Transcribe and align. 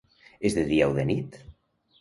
És 0.49 0.55
de 0.59 0.63
dia 0.71 0.89
o 0.95 0.97
de 0.97 1.05
nit? 1.13 1.41